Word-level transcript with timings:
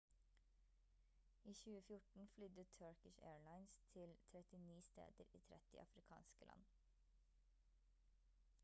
i 1.45 1.53
2014 1.53 2.25
flydde 2.33 2.65
turkish 2.79 3.19
airlines 3.23 3.83
til 3.87 4.15
39 4.33 4.81
steder 4.83 5.07
i 5.33 5.39
30 5.39 5.81
afrikanske 5.81 6.45
land 6.47 6.63